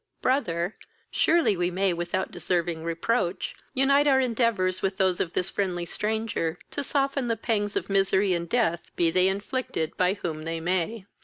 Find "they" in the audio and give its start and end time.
9.11-9.27, 10.43-10.59